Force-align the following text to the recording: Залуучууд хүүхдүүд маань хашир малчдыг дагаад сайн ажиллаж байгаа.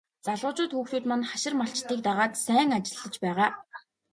Залуучууд 0.27 0.71
хүүхдүүд 0.75 1.05
маань 1.07 1.27
хашир 1.31 1.53
малчдыг 1.59 1.99
дагаад 2.07 2.33
сайн 2.45 2.69
ажиллаж 2.77 3.13
байгаа. 3.23 3.49